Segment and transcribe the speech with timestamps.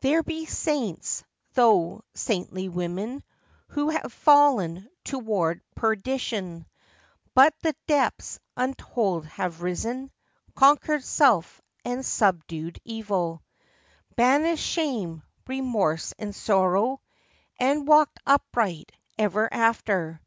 [0.00, 1.24] There be saints,
[1.54, 3.24] tho'—saintly women—
[3.70, 6.66] Who have fallen toward perdition,
[7.34, 10.12] But from depths untold have risen,
[10.54, 13.42] Conquered self and subdued evil,
[14.14, 17.00] Banished shame, remorse, and sorrow,
[17.58, 20.20] And walked upright ever after.